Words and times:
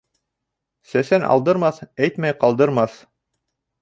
Сәсән 0.93 1.27
алдырмаҫ, 1.33 1.79
әйтмәй 2.07 2.39
ҡалдырмаҫ. 2.45 2.97